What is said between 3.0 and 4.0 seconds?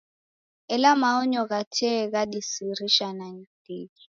ndighi.